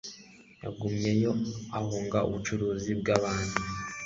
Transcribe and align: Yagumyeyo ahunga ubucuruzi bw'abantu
Yagumyeyo 0.63 1.31
ahunga 1.79 2.17
ubucuruzi 2.27 2.91
bw'abantu 2.99 3.57